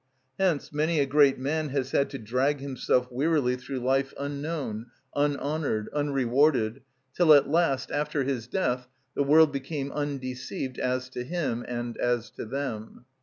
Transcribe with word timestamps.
Hence 0.39 0.73
many 0.73 0.99
a 0.99 1.05
great 1.05 1.37
man 1.37 1.69
has 1.69 1.91
had 1.91 2.09
to 2.09 2.17
drag 2.17 2.59
himself 2.59 3.07
wearily 3.11 3.55
through 3.55 3.81
life 3.81 4.15
unknown, 4.17 4.87
unhonoured, 5.15 5.89
unrewarded, 5.93 6.81
till 7.13 7.35
at 7.35 7.47
last, 7.51 7.91
after 7.91 8.23
his 8.23 8.47
death, 8.47 8.87
the 9.13 9.21
world 9.21 9.51
became 9.51 9.91
undeceived 9.91 10.79
as 10.79 11.07
to 11.09 11.23
him 11.23 11.63
and 11.67 11.97
as 11.97 12.31
to 12.31 12.45
them. 12.45 13.05